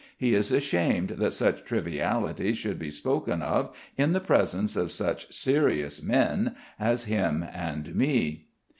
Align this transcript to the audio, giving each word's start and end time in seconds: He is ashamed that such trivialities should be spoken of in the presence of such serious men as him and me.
He 0.17 0.33
is 0.33 0.51
ashamed 0.51 1.09
that 1.19 1.31
such 1.35 1.63
trivialities 1.63 2.57
should 2.57 2.79
be 2.79 2.89
spoken 2.89 3.43
of 3.43 3.69
in 3.99 4.13
the 4.13 4.19
presence 4.19 4.75
of 4.75 4.91
such 4.91 5.31
serious 5.31 6.01
men 6.01 6.55
as 6.79 7.03
him 7.05 7.45
and 7.53 7.93
me. 7.93 8.47